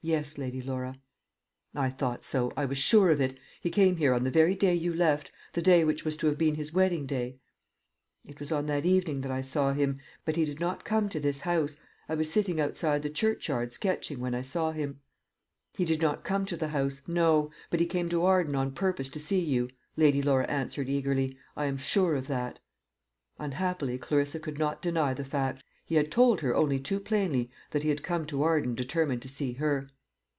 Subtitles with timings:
[0.00, 0.96] "Yes, Lady Laura."
[1.74, 2.52] "I thought so.
[2.56, 3.36] I was sure of it.
[3.60, 6.38] He came here on the very day you left the day which was to have
[6.38, 7.40] been his wedding day."
[8.24, 11.18] "It was on that evening that I saw him; but he did not come to
[11.18, 11.78] this house.
[12.08, 15.00] I was sitting outside the churchyard sketching when I saw him."
[15.74, 19.08] "He did not come to the house no; but he came to Arden on purpose
[19.10, 21.36] to see you," Lady Laura answered eagerly.
[21.56, 22.60] "I am sure of that."
[23.38, 25.64] Unhappily Clarissa could not deny the fact.
[25.86, 29.28] He had told her only too plainly that he had come to Arden determined to
[29.28, 29.88] see her.